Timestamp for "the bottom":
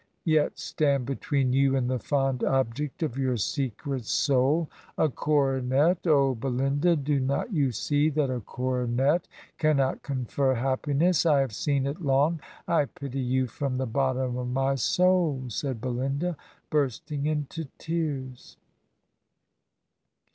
13.77-14.37